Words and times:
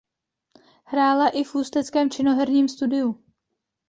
Hrála 0.83 1.29
i 1.29 1.43
v 1.43 1.55
ústeckém 1.55 2.09
Činoherním 2.09 2.67
studiu. 2.67 3.23